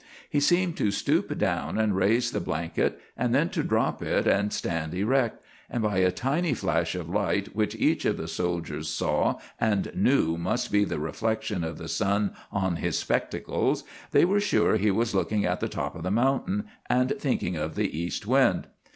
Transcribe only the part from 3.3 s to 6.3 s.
then to drop it and stand erect, and by a